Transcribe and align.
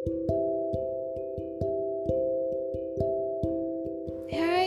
Hi, 0.00 0.08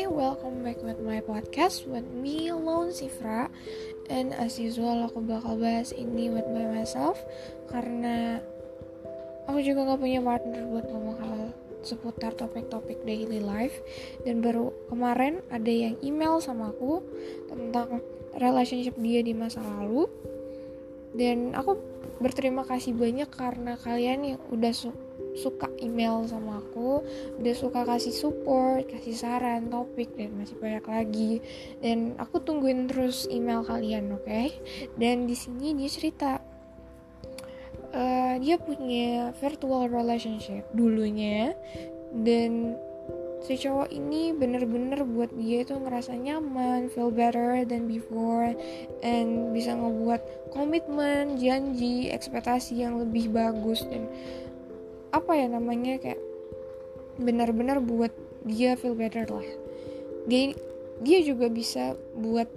welcome 0.06 0.62
back 0.62 0.78
with 0.86 1.02
my 1.02 1.26
podcast 1.26 1.90
with 1.90 2.06
me 2.14 2.54
alone 2.54 2.94
Sifra. 2.94 3.50
And 4.14 4.30
as 4.38 4.62
usual 4.62 5.10
aku 5.10 5.26
bakal 5.26 5.58
bahas 5.58 5.90
ini 5.90 6.30
with 6.30 6.46
by 6.54 6.70
myself 6.70 7.18
Karena 7.66 8.46
aku 9.50 9.58
juga 9.66 9.90
gak 9.90 10.06
punya 10.06 10.22
partner 10.22 10.70
buat 10.70 10.86
ngomong 10.94 11.18
hal 11.18 11.50
seputar 11.82 12.38
topik-topik 12.38 13.02
daily 13.02 13.42
life. 13.42 13.82
Dan 14.30 14.46
baru 14.46 14.70
kemarin 14.94 15.42
ada 15.50 15.74
yang 15.74 15.98
email 16.06 16.46
sama 16.46 16.70
aku 16.70 17.02
Tentang 17.50 18.06
relationship 18.38 18.94
dia 19.02 19.26
di 19.26 19.34
masa 19.34 19.66
lalu. 19.66 20.06
Dan 21.18 21.58
aku 21.58 21.74
berterima 22.22 22.62
kasih 22.64 22.94
banyak 22.94 23.28
karena 23.34 23.76
kalian 23.82 24.38
yang 24.38 24.42
udah 24.54 24.74
suka 25.34 25.70
email 25.82 26.26
sama 26.30 26.62
aku 26.62 27.02
udah 27.42 27.56
suka 27.58 27.82
kasih 27.86 28.14
support 28.14 28.86
kasih 28.90 29.18
saran 29.18 29.70
topik 29.70 30.14
dan 30.14 30.34
masih 30.38 30.58
banyak 30.58 30.86
lagi. 30.86 31.32
Dan 31.82 32.18
aku 32.22 32.42
tungguin 32.42 32.90
terus 32.90 33.26
email 33.30 33.66
kalian 33.66 34.14
oke? 34.14 34.26
Okay? 34.26 34.56
dan 34.98 35.26
di 35.26 35.36
sini 35.36 35.74
dia 35.74 35.90
cerita 35.90 36.32
uh, 37.94 38.36
dia 38.42 38.58
punya 38.58 39.32
virtual 39.38 39.88
relationship 39.88 40.66
dulunya. 40.74 41.54
Dan 42.14 42.78
si 43.44 43.60
cowok 43.60 43.92
ini 43.92 44.32
bener-bener 44.32 45.04
buat 45.04 45.34
dia 45.36 45.68
itu 45.68 45.76
ngerasa 45.76 46.16
nyaman, 46.16 46.88
feel 46.94 47.12
better 47.12 47.66
than 47.68 47.90
before, 47.90 48.56
and 49.04 49.52
bisa 49.52 49.76
ngebuat 49.76 50.22
komitmen, 50.56 51.36
janji, 51.36 52.08
ekspektasi 52.14 52.80
yang 52.80 53.02
lebih 53.02 53.34
bagus. 53.34 53.84
Dan 53.90 54.08
apa 55.14 55.32
ya 55.38 55.46
namanya 55.46 56.02
kayak 56.02 56.18
benar-benar 57.22 57.78
buat 57.78 58.10
dia 58.44 58.74
feel 58.74 58.98
better 58.98 59.30
lah. 59.30 59.46
Dia 60.26 60.58
dia 61.06 61.20
juga 61.22 61.48
bisa 61.48 61.94
buat 62.18 62.50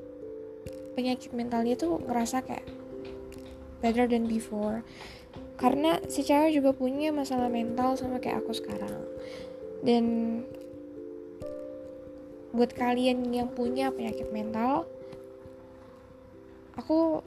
penyakit 0.97 1.37
mentalnya 1.37 1.77
tuh 1.77 2.01
ngerasa 2.01 2.41
kayak 2.41 2.65
better 3.85 4.09
than 4.09 4.25
before. 4.25 4.81
Karena 5.61 6.01
si 6.09 6.25
cewek 6.25 6.57
juga 6.57 6.73
punya 6.73 7.13
masalah 7.13 7.53
mental 7.53 7.97
sama 8.01 8.21
kayak 8.21 8.45
aku 8.45 8.57
sekarang. 8.57 9.05
Dan 9.85 10.05
buat 12.57 12.73
kalian 12.73 13.29
yang 13.37 13.53
punya 13.53 13.93
penyakit 13.93 14.33
mental 14.33 14.89
aku 16.81 17.21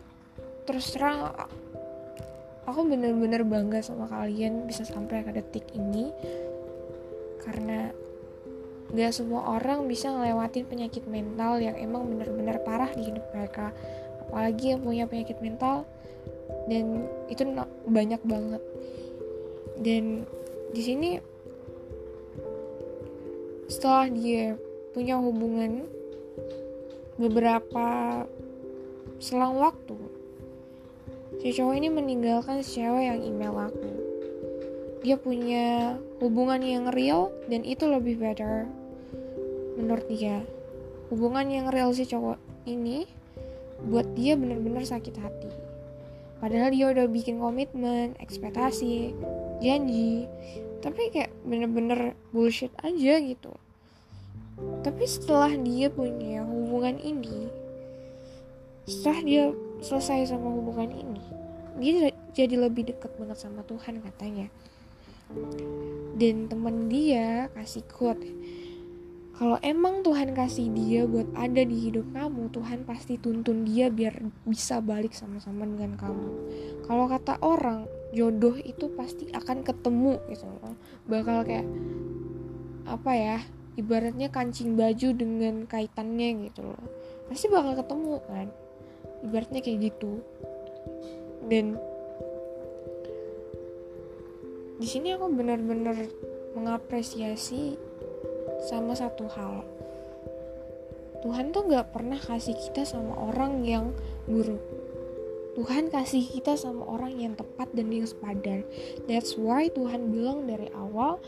terus 0.66 0.90
terang 0.94 1.34
aku 2.70 2.86
bener-bener 2.86 3.42
bangga 3.42 3.82
sama 3.82 4.06
kalian 4.06 4.70
bisa 4.70 4.86
sampai 4.86 5.26
ke 5.26 5.34
detik 5.34 5.66
ini. 5.74 6.14
Karena 7.42 7.90
gak 8.90 9.14
semua 9.14 9.58
orang 9.58 9.86
bisa 9.86 10.10
ngelewatin 10.10 10.66
penyakit 10.66 11.06
mental 11.06 11.62
yang 11.62 11.78
emang 11.78 12.06
bener-bener 12.10 12.62
parah 12.62 12.90
di 12.94 13.10
hidup 13.10 13.26
mereka. 13.34 13.74
Apalagi 14.30 14.78
yang 14.78 14.82
punya 14.86 15.06
penyakit 15.10 15.38
mental 15.42 15.90
dan 16.70 17.10
itu 17.30 17.42
banyak 17.90 18.22
banget. 18.26 18.64
Dan 19.80 20.26
di 20.70 20.82
sini 20.86 21.10
setelah 23.70 24.10
dia 24.10 24.58
punya 24.94 25.22
hubungan 25.22 25.86
beberapa 27.22 28.26
selang 29.22 29.60
waktu 29.62 30.09
si 31.40 31.56
cowok 31.56 31.76
ini 31.80 31.88
meninggalkan 31.88 32.60
si 32.60 32.84
cewek 32.84 33.08
yang 33.08 33.20
email 33.24 33.56
aku. 33.56 33.90
Dia 35.00 35.16
punya 35.16 35.96
hubungan 36.20 36.60
yang 36.60 36.92
real 36.92 37.32
dan 37.48 37.64
itu 37.64 37.88
lebih 37.88 38.20
better 38.20 38.68
menurut 39.80 40.04
dia. 40.12 40.44
Hubungan 41.08 41.48
yang 41.48 41.66
real 41.72 41.96
si 41.96 42.04
cowok 42.04 42.36
ini 42.68 43.08
buat 43.88 44.12
dia 44.20 44.36
bener-bener 44.36 44.84
sakit 44.84 45.16
hati. 45.16 45.52
Padahal 46.44 46.76
dia 46.76 46.92
udah 46.92 47.08
bikin 47.08 47.40
komitmen 47.40 48.20
ekspektasi 48.20 49.16
janji 49.64 50.28
tapi 50.80 51.12
kayak 51.12 51.32
bener-bener 51.44 52.16
bullshit 52.32 52.72
aja 52.84 53.20
gitu. 53.20 53.56
Tapi 54.84 55.04
setelah 55.08 55.56
dia 55.56 55.88
punya 55.88 56.44
hubungan 56.44 57.00
ini 57.00 57.48
setelah 58.90 59.22
dia 59.22 59.44
selesai 59.86 60.34
sama 60.34 60.50
hubungan 60.50 60.90
ini. 60.90 61.22
Dia 61.78 62.10
jadi 62.34 62.58
lebih 62.58 62.90
dekat 62.90 63.14
banget 63.22 63.38
sama 63.38 63.62
Tuhan 63.64 64.02
katanya. 64.02 64.50
Dan 66.18 66.50
temen 66.50 66.90
dia 66.90 67.54
kasih 67.54 67.86
quote 67.86 68.26
kalau 69.40 69.56
emang 69.64 70.04
Tuhan 70.04 70.36
kasih 70.36 70.68
dia 70.76 71.08
buat 71.08 71.32
ada 71.32 71.64
di 71.64 71.88
hidup 71.88 72.12
kamu 72.12 72.52
Tuhan 72.52 72.84
pasti 72.84 73.16
tuntun 73.16 73.64
dia 73.64 73.88
biar 73.88 74.20
bisa 74.44 74.84
balik 74.84 75.16
sama-sama 75.16 75.64
dengan 75.64 75.96
kamu. 75.96 76.28
Kalau 76.84 77.08
kata 77.08 77.40
orang 77.40 77.88
jodoh 78.12 78.60
itu 78.60 78.92
pasti 79.00 79.32
akan 79.32 79.64
ketemu 79.64 80.20
gitu. 80.28 80.44
Loh 80.44 80.76
bakal 81.08 81.48
kayak 81.48 81.64
apa 82.84 83.12
ya 83.16 83.38
ibaratnya 83.80 84.28
kancing 84.28 84.76
baju 84.76 85.16
dengan 85.16 85.64
kaitannya 85.72 86.52
gitu 86.52 86.76
loh. 86.76 86.84
Pasti 87.32 87.48
bakal 87.48 87.80
ketemu 87.80 88.20
kan 88.28 88.52
ibaratnya 89.24 89.60
kayak 89.64 89.92
gitu. 89.92 90.20
Dan 91.48 91.80
di 94.80 94.88
sini 94.88 95.16
aku 95.16 95.32
benar-benar 95.32 96.08
mengapresiasi 96.56 97.76
sama 98.68 98.96
satu 98.96 99.26
hal. 99.32 99.64
Tuhan 101.20 101.52
tuh 101.52 101.68
gak 101.68 101.92
pernah 101.92 102.16
kasih 102.16 102.56
kita 102.56 102.88
sama 102.88 103.12
orang 103.20 103.68
yang 103.68 103.92
buruk. 104.24 104.64
Tuhan 105.60 105.92
kasih 105.92 106.24
kita 106.24 106.56
sama 106.56 106.88
orang 106.88 107.20
yang 107.20 107.34
tepat 107.36 107.68
dan 107.76 107.92
yang 107.92 108.08
sepadan. 108.08 108.64
That's 109.12 109.36
why 109.36 109.68
Tuhan 109.68 110.16
bilang 110.16 110.48
dari 110.48 110.72
awal 110.72 111.20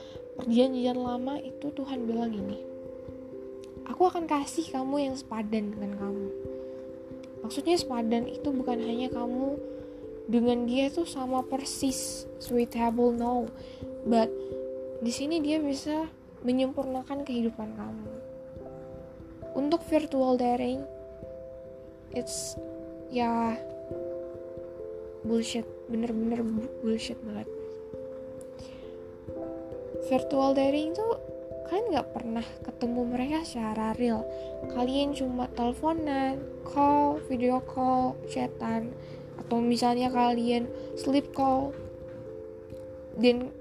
Perjanjian 0.41 0.95
lama 0.95 1.37
itu 1.37 1.69
Tuhan 1.75 2.07
bilang 2.07 2.31
ini 2.31 2.57
Aku 3.91 4.07
akan 4.07 4.25
kasih 4.25 4.71
kamu 4.71 5.11
yang 5.11 5.15
sepadan 5.19 5.75
dengan 5.75 5.99
kamu 5.99 6.40
maksudnya 7.41 7.77
sepadan 7.77 8.29
itu 8.29 8.49
bukan 8.53 8.79
hanya 8.81 9.09
kamu 9.09 9.57
dengan 10.31 10.63
dia 10.65 10.87
tuh 10.87 11.05
sama 11.05 11.43
persis 11.45 12.25
suitable 12.41 13.11
no. 13.13 13.49
But 14.07 14.31
di 15.01 15.11
sini 15.13 15.43
dia 15.43 15.61
bisa 15.61 16.09
menyempurnakan 16.41 17.27
kehidupan 17.27 17.77
kamu. 17.77 18.11
Untuk 19.57 19.83
virtual 19.91 20.39
dating 20.39 20.81
it's 22.15 22.55
ya 23.11 23.59
bullshit. 25.27 25.67
Bener-bener 25.91 26.41
bullshit 26.81 27.19
banget. 27.21 27.49
Virtual 30.09 30.57
dating 30.57 30.97
tuh 30.97 31.20
kalian 31.71 31.87
nggak 31.95 32.11
pernah 32.11 32.43
ketemu 32.67 33.01
mereka 33.07 33.47
secara 33.47 33.95
real. 33.95 34.27
Kalian 34.75 35.15
cuma 35.15 35.47
teleponan 35.55 36.35
call 36.67 37.23
video 37.31 37.63
call 37.63 38.19
chatan 38.27 38.91
atau 39.39 39.63
misalnya 39.63 40.11
kalian 40.11 40.67
sleep 40.99 41.31
call. 41.31 41.71
Dan 43.15 43.55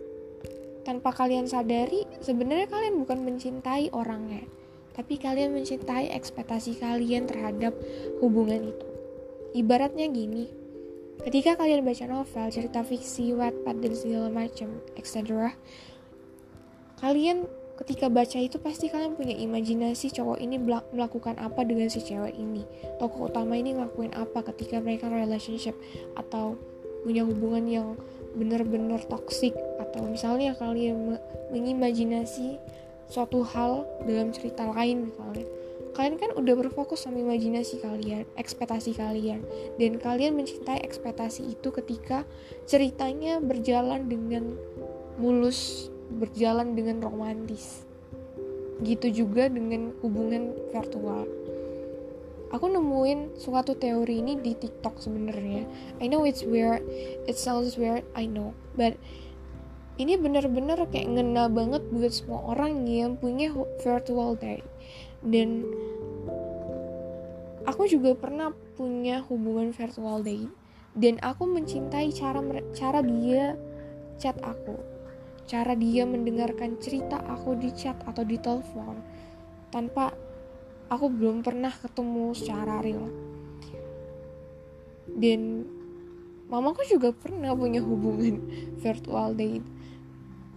tanpa 0.82 1.14
kalian 1.14 1.46
sadari 1.46 2.02
sebenarnya 2.18 2.66
kalian 2.66 2.98
bukan 2.98 3.22
mencintai 3.22 3.94
orangnya 3.94 4.42
tapi 4.90 5.22
kalian 5.22 5.54
mencintai 5.54 6.10
ekspektasi 6.12 6.82
kalian 6.82 7.30
terhadap 7.30 7.72
hubungan 8.18 8.74
itu. 8.74 8.86
Ibaratnya 9.54 10.10
gini 10.10 10.50
ketika 11.22 11.54
kalian 11.54 11.84
baca 11.84 12.04
novel 12.08 12.46
cerita 12.48 12.80
fiksi 12.80 13.36
wattpad 13.36 13.76
dan 13.84 13.92
segala 13.92 14.28
macam 14.32 14.80
etc 14.96 15.52
kalian 16.96 17.44
ketika 17.80 18.12
baca 18.12 18.36
itu 18.36 18.60
pasti 18.60 18.92
kalian 18.92 19.16
punya 19.16 19.32
imajinasi 19.32 20.12
cowok 20.12 20.36
ini 20.36 20.60
melakukan 20.92 21.40
apa 21.40 21.64
dengan 21.64 21.88
si 21.88 22.04
cewek 22.04 22.36
ini. 22.36 22.68
Tokoh 23.00 23.32
utama 23.32 23.56
ini 23.56 23.72
ngelakuin 23.72 24.12
apa 24.12 24.44
ketika 24.52 24.84
mereka 24.84 25.08
relationship 25.08 25.72
atau 26.12 26.60
punya 27.00 27.24
hubungan 27.24 27.64
yang 27.64 27.88
benar-benar 28.36 29.00
toksik 29.08 29.56
atau 29.80 30.06
misalnya 30.06 30.52
kalian 30.54 31.18
mengimajinasi 31.50 32.60
suatu 33.10 33.42
hal 33.42 33.88
dalam 34.06 34.30
cerita 34.30 34.68
lain 34.70 35.10
misalnya. 35.10 35.48
Kalian 35.90 36.22
kan 36.22 36.30
udah 36.38 36.54
berfokus 36.54 37.02
sama 37.02 37.18
imajinasi 37.18 37.82
kalian, 37.82 38.22
ekspektasi 38.38 38.94
kalian, 38.94 39.42
dan 39.74 39.98
kalian 39.98 40.38
mencintai 40.38 40.78
ekspektasi 40.86 41.50
itu 41.50 41.74
ketika 41.74 42.22
ceritanya 42.70 43.42
berjalan 43.42 44.06
dengan 44.06 44.54
mulus 45.18 45.89
berjalan 46.18 46.74
dengan 46.74 46.98
romantis. 46.98 47.86
Gitu 48.82 49.24
juga 49.24 49.46
dengan 49.46 49.94
hubungan 50.02 50.56
virtual. 50.74 51.28
Aku 52.50 52.66
nemuin 52.66 53.38
suatu 53.38 53.78
teori 53.78 54.18
ini 54.18 54.34
di 54.34 54.58
TikTok 54.58 54.98
sebenarnya. 54.98 55.70
I 56.02 56.10
know 56.10 56.26
it's 56.26 56.42
weird, 56.42 56.82
it 57.30 57.38
sounds 57.38 57.78
weird, 57.78 58.02
I 58.18 58.26
know, 58.26 58.58
but 58.74 58.98
ini 60.00 60.16
bener-bener 60.16 60.80
kayak 60.88 61.12
ngena 61.12 61.52
banget 61.52 61.84
buat 61.92 62.08
semua 62.08 62.56
orang 62.56 62.88
yang 62.88 63.20
punya 63.20 63.52
virtual 63.84 64.32
date 64.32 64.64
dan 65.20 65.68
aku 67.68 67.84
juga 67.84 68.16
pernah 68.16 68.56
punya 68.80 69.20
hubungan 69.28 69.76
virtual 69.76 70.24
date 70.24 70.48
dan 70.96 71.20
aku 71.20 71.44
mencintai 71.44 72.08
cara 72.16 72.40
cara 72.72 73.04
dia 73.04 73.60
chat 74.16 74.40
aku 74.40 74.80
cara 75.50 75.74
dia 75.74 76.06
mendengarkan 76.06 76.78
cerita 76.78 77.18
aku 77.18 77.58
di 77.58 77.74
chat 77.74 77.98
atau 78.06 78.22
di 78.22 78.38
telepon 78.38 79.02
tanpa 79.74 80.14
aku 80.86 81.10
belum 81.10 81.42
pernah 81.42 81.74
ketemu 81.74 82.30
secara 82.38 82.78
real. 82.78 83.10
Dan 85.10 85.66
mamaku 86.46 86.86
juga 86.86 87.10
pernah 87.10 87.50
punya 87.58 87.82
hubungan 87.82 88.46
virtual 88.84 89.34
date. 89.34 89.66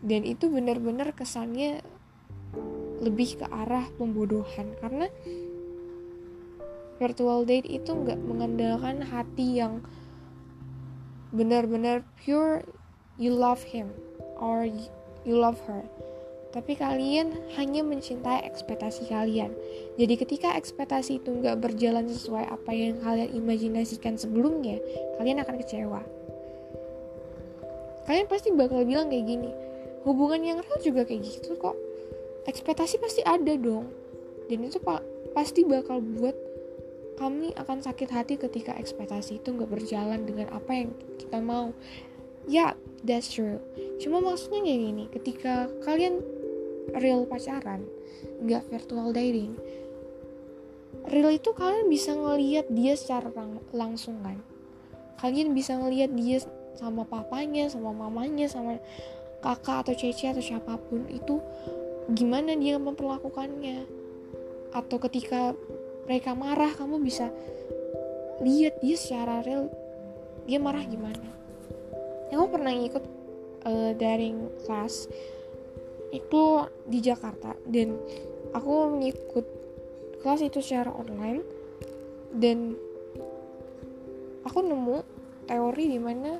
Dan 0.06 0.30
itu 0.30 0.45
benar-benar 0.54 1.18
kesannya 1.18 1.81
lebih 3.01 3.42
ke 3.42 3.45
arah 3.50 3.90
pembodohan. 3.98 4.78
Karena 4.78 5.10
virtual 7.01 7.50
date 7.50 7.66
itu 7.66 7.90
nggak 7.98 8.22
mengandalkan 8.22 9.01
hati 9.01 9.57
yang 9.57 9.81
benar-benar 11.34 12.06
pure 12.22 12.62
you 13.18 13.34
love 13.34 13.66
him 13.66 13.90
or 14.44 14.68
you 15.24 15.40
love 15.40 15.56
her. 15.72 15.88
Tapi 16.54 16.78
kalian 16.78 17.34
hanya 17.57 17.81
mencintai 17.81 18.45
ekspektasi 18.45 19.10
kalian. 19.10 19.56
Jadi 19.98 20.13
ketika 20.19 20.54
ekspektasi 20.54 21.18
itu 21.18 21.34
nggak 21.34 21.63
berjalan 21.63 22.06
sesuai 22.06 22.45
apa 22.45 22.69
yang 22.75 23.01
kalian 23.01 23.34
imajinasikan 23.34 24.19
sebelumnya 24.19 24.78
kalian 25.18 25.42
akan 25.42 25.56
kecewa. 25.63 26.01
Kalian 28.06 28.28
pasti 28.30 28.51
bakal 28.54 28.86
bilang 28.86 29.10
kayak 29.10 29.25
gini 29.25 29.50
hubungan 30.04 30.44
yang 30.44 30.57
real 30.60 30.80
juga 30.84 31.07
kayak 31.07 31.25
gitu 31.25 31.56
kok. 31.57 31.74
Ekspektasi 32.45 33.00
pasti 33.00 33.24
ada 33.24 33.56
dong. 33.56 33.90
Dan 34.51 34.68
itu 34.68 34.78
pasti 35.31 35.63
bakal 35.63 36.04
buat 36.04 36.36
kami 37.18 37.56
akan 37.56 37.80
sakit 37.80 38.10
hati 38.12 38.36
ketika 38.36 38.75
ekspektasi 38.75 39.40
itu 39.40 39.56
nggak 39.56 39.72
berjalan 39.72 40.28
dengan 40.28 40.51
apa 40.51 40.72
yang 40.75 40.92
kita 41.18 41.40
mau. 41.40 41.72
Ya 42.45 42.75
that's 43.04 43.30
true. 43.30 43.60
Cuma 44.00 44.24
maksudnya 44.24 44.64
kayak 44.64 44.80
gini 44.80 45.04
ketika 45.12 45.68
kalian 45.84 46.24
real 46.98 47.28
pacaran 47.28 47.84
nggak 48.44 48.68
virtual 48.68 49.16
dating 49.16 49.56
real 51.08 51.32
itu 51.32 51.52
kalian 51.52 51.88
bisa 51.92 52.16
ngelihat 52.16 52.68
dia 52.72 52.96
secara 52.96 53.28
lang 53.36 53.60
langsung 53.76 54.24
kan? 54.24 54.40
Kalian 55.20 55.52
bisa 55.56 55.76
ngelihat 55.76 56.12
dia 56.16 56.40
sama 56.80 57.04
papanya 57.06 57.68
sama 57.70 57.92
mamanya 57.92 58.48
sama 58.50 58.80
kakak 59.44 59.88
atau 59.88 59.94
cece 59.94 60.32
atau 60.32 60.44
siapa 60.44 60.80
pun 60.90 61.06
itu 61.12 61.44
gimana 62.12 62.56
dia 62.56 62.80
memperlakukannya? 62.80 63.84
Atau 64.74 64.98
ketika 65.04 65.54
mereka 66.08 66.36
marah 66.36 66.72
kamu 66.72 67.04
bisa 67.04 67.32
lihat 68.44 68.80
dia 68.84 68.96
secara 69.00 69.44
real 69.44 69.72
dia 70.44 70.60
marah 70.60 70.84
gimana 70.84 71.43
aku 72.35 72.47
pernah 72.59 72.74
ikut 72.74 73.03
uh, 73.65 73.91
daring 73.95 74.50
kelas 74.65 75.07
itu 76.13 76.44
di 76.85 77.00
Jakarta 77.01 77.57
dan 77.65 77.97
aku 78.53 78.94
mengikut 78.94 79.45
kelas 80.21 80.45
itu 80.45 80.62
secara 80.62 80.94
online 80.94 81.41
dan 82.38 82.77
aku 84.45 84.59
nemu 84.62 85.01
teori 85.50 85.85
di 85.89 86.00
mana 86.00 86.38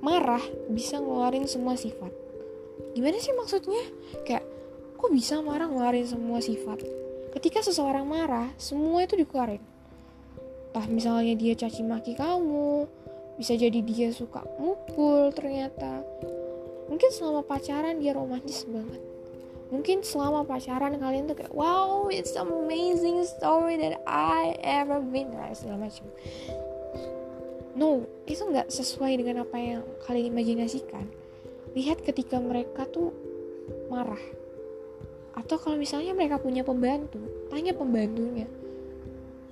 marah 0.00 0.42
bisa 0.72 0.98
ngeluarin 0.98 1.46
semua 1.46 1.76
sifat. 1.76 2.10
Gimana 2.96 3.20
sih 3.20 3.36
maksudnya? 3.36 3.84
Kayak 4.26 4.44
kok 4.96 5.12
bisa 5.12 5.38
marah 5.44 5.68
ngeluarin 5.68 6.08
semua 6.08 6.40
sifat? 6.42 6.82
Ketika 7.36 7.62
seseorang 7.62 8.08
marah 8.08 8.50
semua 8.58 9.06
itu 9.06 9.14
dikeluarin. 9.14 9.62
Entah 10.70 10.86
misalnya 10.90 11.34
dia 11.34 11.54
caci 11.54 11.82
maki 11.82 12.14
kamu 12.14 12.86
bisa 13.40 13.56
jadi 13.56 13.80
dia 13.80 14.12
suka 14.12 14.44
mukul 14.60 15.32
ternyata. 15.32 16.04
Mungkin 16.92 17.08
selama 17.08 17.40
pacaran 17.40 17.96
dia 17.96 18.12
romantis 18.12 18.68
banget. 18.68 19.00
Mungkin 19.72 20.04
selama 20.04 20.44
pacaran 20.44 21.00
kalian 21.00 21.24
tuh 21.24 21.40
kayak 21.40 21.54
wow 21.56 22.12
it's 22.12 22.36
amazing 22.36 23.24
story 23.24 23.80
that 23.80 24.04
I 24.04 24.60
ever 24.60 25.00
been 25.00 25.32
nah, 25.32 25.48
segala 25.56 25.88
macam. 25.88 26.04
No 27.72 28.04
itu 28.28 28.44
nggak 28.44 28.68
sesuai 28.68 29.24
dengan 29.24 29.48
apa 29.48 29.56
yang 29.56 29.82
kalian 30.04 30.36
imajinasikan. 30.36 31.08
Lihat 31.72 32.04
ketika 32.04 32.36
mereka 32.36 32.84
tuh 32.84 33.16
marah. 33.88 34.20
Atau 35.32 35.56
kalau 35.56 35.80
misalnya 35.80 36.12
mereka 36.12 36.36
punya 36.36 36.60
pembantu 36.60 37.24
tanya 37.48 37.72
pembantunya 37.72 38.44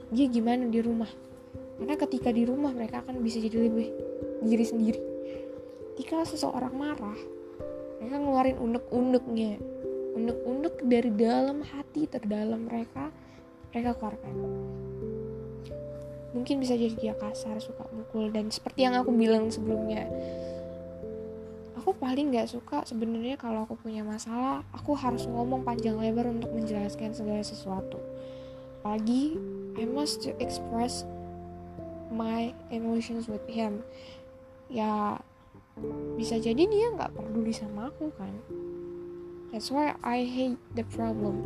dia 0.08 0.26
gimana 0.29 0.64
di 0.69 0.81
rumah 0.81 1.08
karena 1.79 1.95
ketika 1.95 2.35
di 2.35 2.43
rumah 2.43 2.75
mereka 2.75 3.07
akan 3.07 3.23
bisa 3.23 3.39
jadi 3.39 3.71
lebih 3.71 3.89
diri 4.43 4.65
sendiri. 4.67 5.01
Jika 5.99 6.27
seseorang 6.27 6.75
marah 6.75 7.19
mereka 7.99 8.17
ngeluarin 8.23 8.59
unek-uneknya. 8.59 9.59
Unek-unek 10.19 10.75
dari 10.87 11.11
dalam 11.15 11.63
hati 11.63 12.07
terdalam 12.07 12.67
mereka 12.67 13.11
mereka 13.71 13.91
keluarkan. 13.99 14.35
Mungkin 16.35 16.63
bisa 16.63 16.79
jadi 16.79 16.95
dia 16.95 17.15
kasar 17.19 17.59
suka 17.59 17.87
mukul 17.91 18.31
dan 18.31 18.51
seperti 18.55 18.87
yang 18.87 18.95
aku 18.95 19.11
bilang 19.11 19.51
sebelumnya. 19.51 20.07
Aku 21.79 21.95
paling 21.95 22.31
nggak 22.31 22.51
suka 22.51 22.87
sebenarnya 22.87 23.39
kalau 23.39 23.67
aku 23.67 23.79
punya 23.79 24.03
masalah 24.03 24.63
aku 24.75 24.95
harus 24.99 25.27
ngomong 25.27 25.63
panjang 25.67 25.99
lebar 25.99 26.31
untuk 26.31 26.51
menjelaskan 26.55 27.15
segala 27.15 27.43
sesuatu. 27.43 27.99
Pagi 28.83 29.35
I 29.79 29.85
must 29.87 30.23
to 30.27 30.35
express 30.39 31.03
my 32.13 32.53
emotions 32.73 33.29
with 33.29 33.45
him. 33.49 33.85
Ya 34.69 35.21
bisa 36.19 36.37
jadi 36.37 36.59
dia 36.67 36.87
nggak 36.93 37.15
peduli 37.15 37.55
sama 37.55 37.89
aku 37.89 38.11
kan. 38.19 38.35
That's 39.55 39.73
why 39.73 39.97
I 40.05 40.29
hate 40.29 40.61
the 40.77 40.85
problem. 40.85 41.41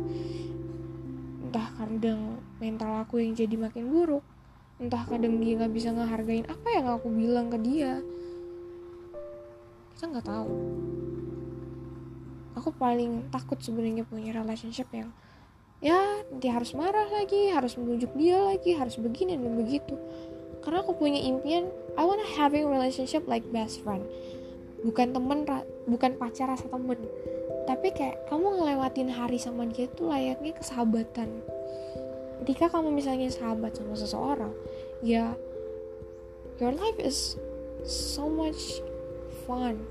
Entah 1.47 1.71
kadang 1.79 2.41
mental 2.59 3.05
aku 3.05 3.23
yang 3.23 3.37
jadi 3.37 3.55
makin 3.55 3.87
buruk. 3.87 4.25
Entah 4.81 5.05
kadang 5.07 5.39
dia 5.39 5.55
nggak 5.55 5.71
bisa 5.71 5.93
ngehargain 5.93 6.49
apa 6.49 6.67
yang 6.73 6.89
aku 6.91 7.07
bilang 7.13 7.47
ke 7.53 7.57
dia. 7.61 8.03
Kita 9.95 10.09
nggak 10.11 10.27
tahu. 10.27 10.57
Aku 12.59 12.69
paling 12.75 13.31
takut 13.31 13.57
sebenarnya 13.61 14.03
punya 14.03 14.35
relationship 14.35 14.89
yang 14.91 15.13
ya 15.83 16.23
nanti 16.31 16.47
harus 16.47 16.71
marah 16.79 17.11
lagi 17.11 17.51
harus 17.51 17.75
menunjuk 17.75 18.15
dia 18.15 18.39
lagi 18.39 18.71
harus 18.71 18.95
begini 18.95 19.35
dan 19.35 19.51
begitu 19.51 19.99
karena 20.63 20.79
aku 20.79 20.95
punya 20.95 21.19
impian 21.19 21.67
I 21.99 22.07
wanna 22.07 22.25
having 22.39 22.65
relationship 22.71 23.27
like 23.27 23.43
best 23.51 23.83
friend. 23.83 24.07
Bukan 24.81 25.11
temen 25.11 25.43
bukan 25.85 26.11
pacar 26.15 26.49
rasa 26.49 26.71
temen. 26.71 26.97
Tapi 27.63 27.95
kayak 27.95 28.27
kamu 28.27 28.59
ngelewatin 28.59 29.11
hari 29.11 29.39
sama 29.39 29.67
dia 29.67 29.87
tuh 29.91 30.11
layaknya 30.11 30.55
kesahabatan. 30.55 31.43
Ketika 32.43 32.71
kamu 32.71 32.91
misalnya 32.91 33.31
sahabat 33.31 33.75
sama 33.75 33.95
seseorang 33.95 34.51
ya 35.03 35.35
your 36.59 36.71
life 36.71 36.99
is 36.99 37.35
so 37.83 38.27
much 38.31 38.79
fun. 39.43 39.83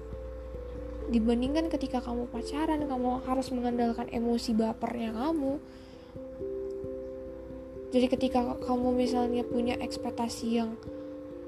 Dibandingkan 1.12 1.68
ketika 1.68 2.00
kamu 2.00 2.28
pacaran 2.32 2.88
kamu 2.88 3.24
harus 3.28 3.52
mengandalkan 3.52 4.08
emosi 4.08 4.56
bapernya 4.56 5.12
kamu 5.12 5.60
jadi 7.92 8.06
ketika 8.08 8.56
kamu 8.64 8.96
misalnya 8.96 9.44
punya 9.44 9.76
ekspektasi 9.76 10.46
yang 10.48 10.80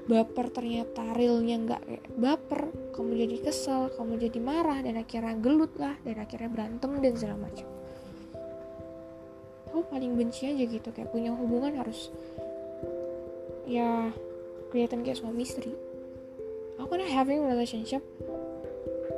baper 0.05 0.53
ternyata 0.53 1.17
realnya 1.17 1.57
nggak 1.57 1.81
baper 2.21 2.69
kamu 2.93 3.25
jadi 3.25 3.49
kesel 3.49 3.89
kamu 3.97 4.21
jadi 4.29 4.37
marah 4.37 4.77
dan 4.85 5.01
akhirnya 5.01 5.33
gelut 5.41 5.73
lah 5.81 5.97
dan 6.05 6.21
akhirnya 6.21 6.49
berantem 6.53 6.91
dan 7.01 7.13
segala 7.17 7.49
macam. 7.49 7.65
Aku 9.73 9.81
paling 9.89 10.13
benci 10.13 10.45
aja 10.45 10.63
gitu 10.69 10.93
kayak 10.93 11.09
punya 11.09 11.33
hubungan 11.33 11.81
harus 11.81 12.13
ya 13.65 14.13
kelihatan 14.69 15.01
kayak 15.01 15.17
suami 15.17 15.41
istri. 15.41 15.73
Aku 16.77 16.85
kan 16.85 17.01
having 17.01 17.41
relationship 17.41 18.05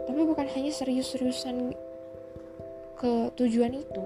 tapi 0.08 0.24
bukan 0.24 0.48
hanya 0.48 0.72
serius-seriusan 0.72 1.76
ke 2.96 3.12
tujuan 3.36 3.76
itu. 3.76 4.04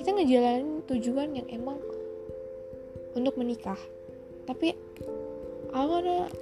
Kita 0.00 0.16
ngejalanin 0.16 0.88
tujuan 0.88 1.36
yang 1.36 1.46
emang 1.52 1.76
untuk 3.18 3.34
menikah. 3.38 3.78
Tapi 4.46 4.72
I 5.74 5.82
wanna 5.84 6.32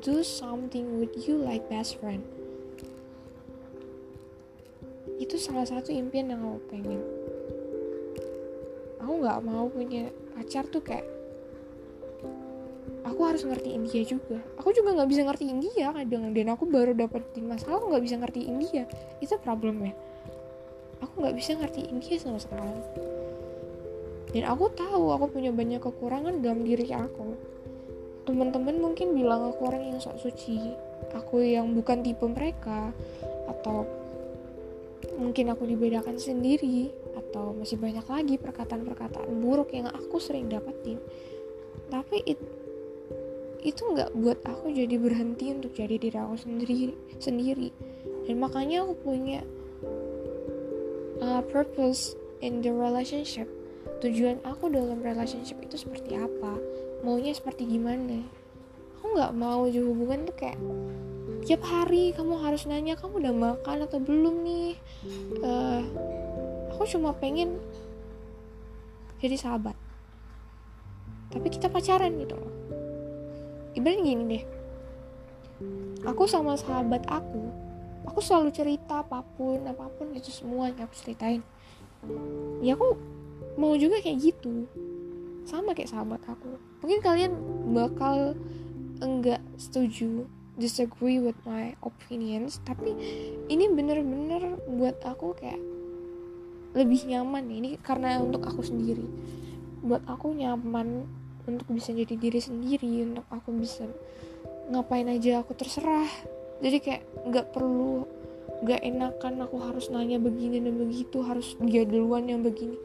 do 0.00 0.24
something 0.24 0.96
with 0.96 1.12
you 1.28 1.36
like 1.36 1.68
best 1.68 2.00
friend. 2.00 2.24
Itu 5.20 5.36
salah 5.36 5.68
satu 5.68 5.92
impian 5.92 6.32
yang 6.32 6.40
aku 6.40 6.60
pengen. 6.72 7.00
Aku 9.04 9.20
nggak 9.20 9.44
mau 9.44 9.68
punya 9.68 10.08
pacar 10.32 10.64
tuh 10.72 10.80
kayak 10.80 11.04
aku 13.04 13.20
harus 13.28 13.44
ngertiin 13.44 13.84
dia 13.84 14.02
juga. 14.08 14.40
Aku 14.56 14.72
juga 14.72 14.96
nggak 14.96 15.10
bisa 15.12 15.28
ngertiin 15.28 15.60
dia 15.60 15.92
kadang 15.92 16.32
dan 16.32 16.46
aku 16.56 16.64
baru 16.64 16.96
dapetin 16.96 17.44
masalah 17.44 17.76
aku 17.76 17.92
nggak 17.92 18.04
bisa 18.08 18.16
ngertiin 18.16 18.56
dia. 18.64 18.88
Itu 19.20 19.36
problemnya. 19.36 19.92
Aku 21.04 21.20
nggak 21.20 21.36
bisa 21.36 21.60
ngertiin 21.60 22.00
dia 22.00 22.16
sama 22.16 22.40
sekali 22.40 23.19
dan 24.30 24.42
aku 24.46 24.70
tahu 24.70 25.10
aku 25.10 25.26
punya 25.38 25.50
banyak 25.50 25.82
kekurangan 25.82 26.38
dalam 26.38 26.62
diri 26.62 26.86
aku. 26.94 27.34
Teman-teman 28.28 28.78
mungkin 28.78 29.18
bilang 29.18 29.50
aku 29.50 29.66
orang 29.66 29.90
yang 29.90 29.98
sok 29.98 30.22
suci 30.22 30.70
aku 31.10 31.42
yang 31.42 31.74
bukan 31.74 32.04
tipe 32.06 32.22
mereka 32.22 32.94
atau 33.50 33.82
mungkin 35.18 35.50
aku 35.50 35.66
dibedakan 35.66 36.20
sendiri 36.20 36.92
atau 37.18 37.56
masih 37.56 37.80
banyak 37.80 38.06
lagi 38.06 38.34
perkataan-perkataan 38.38 39.30
buruk 39.42 39.74
yang 39.74 39.90
aku 39.90 40.22
sering 40.22 40.46
dapetin. 40.46 41.02
Tapi 41.90 42.22
it, 42.22 42.38
itu 43.66 43.82
nggak 43.82 44.14
buat 44.14 44.38
aku 44.46 44.70
jadi 44.70 44.94
berhenti 44.94 45.50
untuk 45.50 45.74
jadi 45.74 45.98
diri 45.98 46.16
aku 46.16 46.36
sendiri 46.38 46.94
sendiri. 47.18 47.74
Dan 48.30 48.38
makanya 48.38 48.86
aku 48.86 48.94
punya 49.02 49.42
uh, 51.18 51.42
purpose 51.50 52.14
in 52.38 52.62
the 52.62 52.70
relationship 52.70 53.50
tujuan 54.00 54.40
aku 54.42 54.72
dalam 54.72 55.00
relationship 55.04 55.60
itu 55.60 55.76
seperti 55.76 56.16
apa? 56.16 56.56
Maunya 57.04 57.32
seperti 57.32 57.68
gimana? 57.68 58.24
Aku 58.98 59.16
nggak 59.16 59.32
mau 59.36 59.64
juga 59.68 59.88
hubungan 59.92 60.28
tuh 60.28 60.36
kayak 60.36 60.58
tiap 61.44 61.64
hari 61.64 62.12
kamu 62.12 62.36
harus 62.40 62.68
nanya 62.68 62.96
kamu 62.96 63.24
udah 63.24 63.34
makan 63.34 63.78
atau 63.84 63.98
belum 64.00 64.44
nih? 64.44 64.72
Uh, 65.40 65.82
aku 66.72 66.84
cuma 66.88 67.12
pengen 67.16 67.60
jadi 69.20 69.36
sahabat. 69.36 69.76
Tapi 71.30 71.46
kita 71.52 71.70
pacaran 71.70 72.16
gitu 72.20 72.34
loh. 72.36 72.52
Ibaratnya 73.76 74.02
gini 74.02 74.24
deh. 74.26 74.44
Aku 76.08 76.24
sama 76.24 76.56
sahabat 76.56 77.04
aku 77.06 77.70
aku 78.10 78.18
selalu 78.18 78.50
cerita 78.50 79.04
apa 79.04 79.22
pun 79.36 79.62
apa 79.68 79.86
pun 79.94 80.10
itu 80.16 80.34
semuanya 80.34 80.84
aku 80.84 80.94
ceritain. 80.96 81.44
Ya 82.64 82.74
aku 82.74 82.96
mau 83.58 83.74
juga 83.74 83.98
kayak 83.98 84.18
gitu. 84.20 84.66
Sama 85.48 85.74
kayak 85.74 85.90
sahabat 85.90 86.22
aku. 86.28 86.58
Mungkin 86.84 87.00
kalian 87.02 87.32
bakal 87.74 88.38
enggak 89.00 89.40
setuju 89.56 90.28
disagree 90.60 91.16
with 91.16 91.38
my 91.48 91.72
opinions 91.80 92.60
tapi 92.68 92.92
ini 93.48 93.64
bener-bener 93.72 94.60
buat 94.68 95.00
aku 95.00 95.32
kayak 95.40 95.56
lebih 96.76 97.08
nyaman 97.08 97.48
ini 97.48 97.80
karena 97.80 98.20
untuk 98.20 98.44
aku 98.46 98.62
sendiri. 98.62 99.02
Buat 99.80 100.04
aku 100.06 100.36
nyaman 100.36 101.08
untuk 101.48 101.66
bisa 101.72 101.90
jadi 101.96 102.14
diri 102.14 102.38
sendiri 102.38 103.08
untuk 103.08 103.26
aku 103.32 103.50
bisa 103.56 103.88
ngapain 104.70 105.08
aja 105.08 105.40
aku 105.42 105.56
terserah. 105.56 106.06
Jadi 106.60 106.76
kayak 106.78 107.02
nggak 107.26 107.46
perlu 107.56 108.04
nggak 108.60 108.84
enakan 108.84 109.40
aku 109.48 109.56
harus 109.64 109.88
nanya 109.88 110.20
begini 110.20 110.60
dan 110.60 110.76
begitu 110.76 111.24
harus 111.24 111.56
dia 111.64 111.88
duluan 111.88 112.28
yang 112.28 112.44
begini 112.44 112.76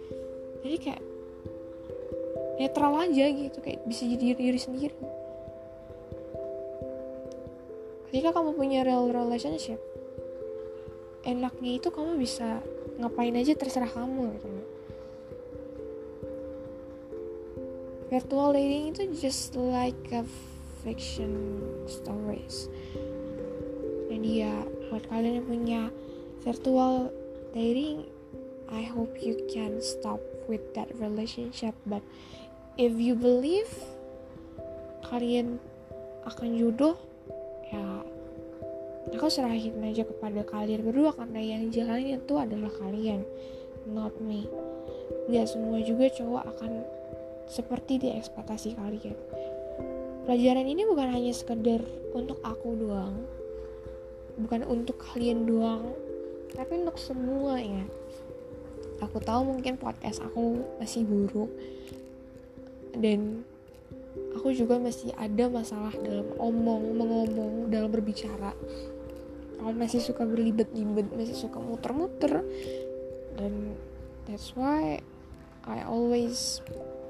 jadi 0.65 0.77
kayak 0.81 1.03
netral 2.57 2.97
aja 2.97 3.25
gitu 3.29 3.57
kayak 3.61 3.85
bisa 3.85 4.09
jadi 4.09 4.33
diri 4.33 4.57
sendiri. 4.57 4.97
Ketika 8.09 8.33
kamu 8.33 8.57
punya 8.57 8.81
real 8.81 9.13
relationship 9.13 9.77
enaknya 11.25 11.81
itu 11.81 11.89
kamu 11.89 12.21
bisa 12.21 12.61
ngapain 13.01 13.33
aja 13.33 13.57
terserah 13.57 13.89
kamu 13.89 14.33
gitu. 14.37 14.47
Virtual 18.13 18.53
dating 18.53 18.93
itu 18.93 19.03
just 19.17 19.57
like 19.57 19.97
a 20.13 20.21
fiction 20.85 21.59
stories. 21.89 22.69
Jadi 24.07 24.45
ya 24.45 24.53
buat 24.87 25.03
kalian 25.09 25.41
yang 25.41 25.47
punya 25.49 25.81
virtual 26.45 27.09
dating 27.57 28.05
I 28.69 28.85
hope 28.85 29.17
you 29.19 29.35
can 29.49 29.81
stop 29.81 30.21
with 30.49 30.61
that 30.77 30.89
relationship 30.97 31.73
but 31.85 32.01
if 32.75 32.93
you 32.97 33.13
believe 33.15 33.69
kalian 35.05 35.61
akan 36.25 36.57
jodoh 36.57 36.97
ya 37.69 38.01
aku 39.13 39.29
serahin 39.29 39.77
aja 39.85 40.01
kepada 40.01 40.41
kalian 40.47 40.81
berdua 40.81 41.13
karena 41.13 41.39
yang 41.41 41.69
jalannya 41.69 42.17
itu 42.17 42.33
adalah 42.35 42.73
kalian 42.81 43.21
not 43.85 44.17
me. 44.17 44.49
Gak 45.29 45.45
semua 45.45 45.77
juga 45.85 46.09
cowok 46.09 46.43
akan 46.57 46.71
seperti 47.45 48.01
di 48.01 48.09
ekspektasi 48.17 48.73
kalian. 48.73 49.13
Pelajaran 50.25 50.65
ini 50.65 50.89
bukan 50.89 51.13
hanya 51.13 51.29
sekedar 51.29 51.85
untuk 52.17 52.41
aku 52.41 52.73
doang 52.73 53.13
bukan 54.35 54.67
untuk 54.67 54.99
kalian 54.99 55.47
doang 55.47 55.95
tapi 56.51 56.83
untuk 56.83 56.99
semua 56.99 57.59
ya 57.59 57.83
aku 59.01 59.17
tahu 59.19 59.55
mungkin 59.55 59.75
podcast 59.79 60.23
aku 60.23 60.61
masih 60.79 61.07
buruk. 61.07 61.51
Dan 62.95 63.43
aku 64.35 64.55
juga 64.55 64.79
masih 64.79 65.11
ada 65.19 65.51
masalah 65.51 65.91
dalam 65.99 66.27
omong 66.39 66.95
mengomong 66.95 67.53
dalam 67.67 67.91
berbicara. 67.91 68.55
Aku 69.59 69.71
masih 69.75 70.03
suka 70.03 70.23
berlibet-libet 70.23 71.11
masih 71.11 71.35
suka 71.35 71.59
muter-muter. 71.59 72.43
Dan 73.35 73.75
that's 74.27 74.55
why 74.55 74.99
I 75.65 75.83
always 75.83 76.61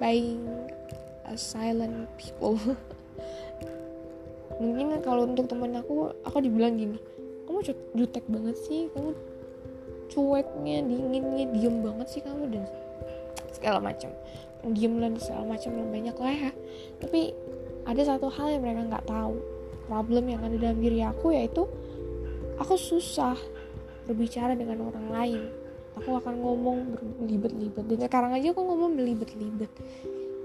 buying 0.01 0.45
a 1.27 1.37
silent 1.37 2.09
people. 2.17 2.57
Mungkin 4.61 5.03
kalau 5.03 5.27
untuk 5.27 5.51
temen 5.51 5.75
aku 5.75 6.15
aku 6.23 6.37
dibilang 6.39 6.79
gini 6.79 6.97
kamu 7.45 7.77
jutek 7.95 8.25
banget 8.27 8.57
sih 8.67 8.91
kamu 8.91 9.13
cueknya 10.11 10.85
dinginnya 10.85 11.45
diem 11.51 11.75
banget 11.81 12.07
sih 12.11 12.21
kamu 12.21 12.49
dan 12.51 12.63
segala 13.55 13.79
macam. 13.79 14.11
Diem 14.65 14.97
dan 14.97 15.13
segala 15.21 15.45
macam 15.55 15.71
yang 15.77 15.89
banyak 15.89 16.15
lah 16.17 16.35
ya. 16.49 16.51
Tapi 16.99 17.31
ada 17.85 18.01
satu 18.01 18.27
hal 18.33 18.57
yang 18.57 18.61
mereka 18.65 18.81
nggak 18.89 19.07
tahu. 19.07 19.37
Problem 19.85 20.25
yang 20.33 20.41
ada 20.41 20.57
dalam 20.57 20.81
diri 20.81 21.05
aku 21.05 21.29
yaitu 21.31 21.69
aku 22.57 22.73
susah 22.73 23.37
berbicara 24.09 24.57
dengan 24.57 24.89
orang 24.89 25.07
lain. 25.13 25.41
Aku 26.01 26.17
akan 26.17 26.43
ngomong 26.43 26.79
berlibet-libet. 27.23 27.85
Dan 27.87 27.99
sekarang 28.03 28.35
aja 28.35 28.51
aku 28.51 28.61
ngomong 28.65 28.99
berlibet-libet. 28.99 29.71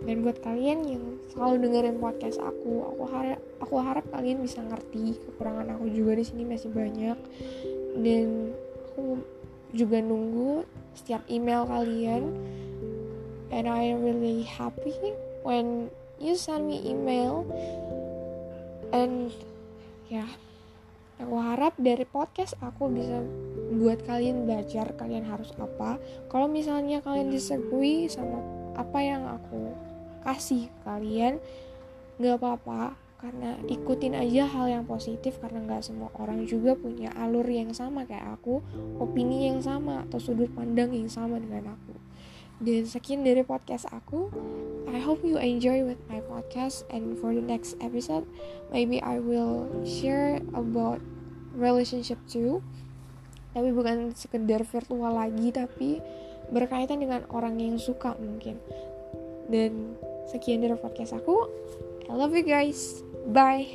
Dan 0.01 0.25
buat 0.25 0.41
kalian 0.41 0.79
yang 0.89 1.05
selalu 1.29 1.69
dengerin 1.69 2.01
podcast 2.01 2.41
aku 2.41 2.89
aku 2.89 3.05
harap 3.13 3.41
aku 3.61 3.75
harap 3.85 4.05
kalian 4.09 4.41
bisa 4.41 4.65
ngerti 4.65 5.13
kekurangan 5.29 5.77
aku 5.77 5.93
juga 5.93 6.17
di 6.17 6.25
sini 6.25 6.45
masih 6.49 6.73
banyak. 6.73 7.19
Dan 8.01 8.55
aku 8.93 9.21
juga 9.75 10.03
nunggu 10.03 10.67
setiap 10.95 11.23
email 11.31 11.67
kalian. 11.67 12.35
And 13.51 13.67
I 13.67 13.99
really 13.99 14.47
happy 14.47 14.95
when 15.43 15.91
you 16.23 16.39
send 16.39 16.71
me 16.71 16.79
email. 16.87 17.43
And 18.95 19.31
ya 20.11 20.27
yeah, 20.27 20.31
aku 21.23 21.37
harap 21.39 21.75
dari 21.79 22.07
podcast 22.07 22.55
aku 22.63 22.91
bisa 22.91 23.23
buat 23.75 24.03
kalian 24.07 24.47
belajar 24.47 24.95
kalian 24.99 25.27
harus 25.27 25.51
apa. 25.59 25.99
Kalau 26.31 26.47
misalnya 26.51 27.03
kalian 27.03 27.31
disagree 27.31 28.11
sama 28.11 28.43
apa 28.75 28.99
yang 29.03 29.27
aku 29.27 29.75
kasih 30.23 30.69
kalian 30.85 31.41
nggak 32.21 32.37
apa-apa 32.37 33.10
karena 33.21 33.61
ikutin 33.69 34.17
aja 34.17 34.49
hal 34.49 34.67
yang 34.73 34.85
positif 34.89 35.37
karena 35.45 35.61
nggak 35.61 35.85
semua 35.85 36.09
orang 36.17 36.49
juga 36.49 36.73
punya 36.73 37.13
alur 37.21 37.45
yang 37.45 37.69
sama 37.77 38.09
kayak 38.09 38.41
aku 38.41 38.65
opini 38.97 39.53
yang 39.53 39.61
sama 39.61 40.09
atau 40.09 40.17
sudut 40.17 40.49
pandang 40.57 40.97
yang 40.97 41.13
sama 41.13 41.37
dengan 41.37 41.77
aku. 41.77 41.93
Dan 42.61 42.89
sekian 42.89 43.21
dari 43.25 43.45
podcast 43.45 43.89
aku. 43.93 44.33
I 44.89 45.01
hope 45.01 45.21
you 45.21 45.37
enjoy 45.37 45.85
with 45.85 46.01
my 46.09 46.25
podcast 46.25 46.89
and 46.89 47.17
for 47.21 47.37
the 47.37 47.45
next 47.45 47.77
episode 47.85 48.25
maybe 48.73 49.05
I 49.05 49.21
will 49.21 49.69
share 49.85 50.41
about 50.57 51.05
relationship 51.53 52.17
too. 52.25 52.65
Tapi 53.53 53.69
bukan 53.77 54.17
sekedar 54.17 54.65
virtual 54.65 55.13
lagi 55.13 55.53
tapi 55.53 56.01
berkaitan 56.49 57.05
dengan 57.05 57.29
orang 57.29 57.61
yang 57.61 57.77
suka 57.77 58.17
mungkin. 58.17 58.57
Dan 59.53 59.93
sekian 60.25 60.65
dari 60.65 60.73
podcast 60.81 61.13
aku. 61.13 61.53
I 62.09 62.17
love 62.17 62.33
you 62.33 62.43
guys 62.43 63.10
Bye. 63.27 63.69